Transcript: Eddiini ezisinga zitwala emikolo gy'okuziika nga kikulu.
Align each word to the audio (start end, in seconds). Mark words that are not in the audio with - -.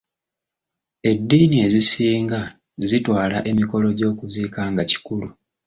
Eddiini 1.11 1.57
ezisinga 1.65 2.39
zitwala 2.89 3.37
emikolo 3.51 3.87
gy'okuziika 3.97 4.61
nga 4.71 4.83
kikulu. 4.89 5.27